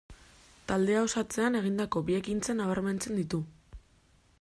Taldea 0.71 1.03
osatzean 1.09 1.59
egindako 1.61 2.03
bi 2.09 2.17
ekintza 2.23 2.57
nabarmentzen 2.63 3.23
ditu. 3.23 3.47